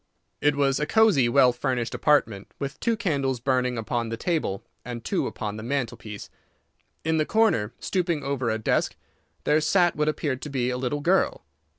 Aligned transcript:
It 0.41 0.55
was 0.55 0.79
a 0.79 0.87
cosey, 0.87 1.29
well 1.29 1.53
furnished 1.53 1.93
apartment, 1.93 2.49
with 2.57 2.79
two 2.79 2.97
candles 2.97 3.39
burning 3.39 3.77
upon 3.77 4.09
the 4.09 4.17
table 4.17 4.63
and 4.83 5.03
two 5.05 5.27
upon 5.27 5.57
the 5.57 5.61
mantelpiece. 5.63 6.31
In 7.03 7.17
the 7.17 7.23
corner, 7.27 7.71
stooping 7.79 8.23
over 8.23 8.49
a 8.49 8.57
desk, 8.57 8.95
there 9.43 9.61
sat 9.61 9.95
what 9.95 10.09
appeared 10.09 10.41
to 10.41 10.49
be 10.49 10.71
a 10.71 10.77
little 10.79 11.01
girl. 11.01 11.43